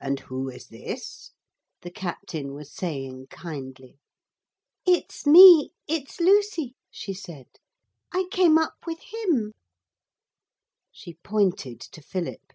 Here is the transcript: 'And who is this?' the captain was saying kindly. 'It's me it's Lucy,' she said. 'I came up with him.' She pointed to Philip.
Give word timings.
'And 0.00 0.18
who 0.20 0.48
is 0.48 0.68
this?' 0.68 1.32
the 1.82 1.90
captain 1.90 2.54
was 2.54 2.72
saying 2.72 3.26
kindly. 3.26 3.98
'It's 4.86 5.26
me 5.26 5.72
it's 5.86 6.20
Lucy,' 6.20 6.74
she 6.90 7.12
said. 7.12 7.48
'I 8.14 8.28
came 8.30 8.56
up 8.56 8.78
with 8.86 9.00
him.' 9.00 9.52
She 10.90 11.18
pointed 11.22 11.80
to 11.80 12.00
Philip. 12.00 12.54